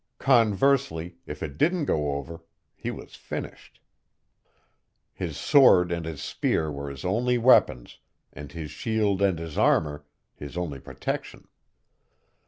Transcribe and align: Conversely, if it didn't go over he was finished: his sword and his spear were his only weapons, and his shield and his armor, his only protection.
Conversely, 0.17 1.17
if 1.27 1.43
it 1.43 1.59
didn't 1.59 1.85
go 1.85 2.13
over 2.13 2.43
he 2.75 2.89
was 2.89 3.13
finished: 3.15 3.79
his 5.13 5.37
sword 5.37 5.91
and 5.91 6.05
his 6.07 6.19
spear 6.23 6.71
were 6.71 6.89
his 6.89 7.05
only 7.05 7.37
weapons, 7.37 7.99
and 8.33 8.51
his 8.51 8.71
shield 8.71 9.21
and 9.21 9.37
his 9.37 9.59
armor, 9.59 10.03
his 10.33 10.57
only 10.57 10.79
protection. 10.79 11.47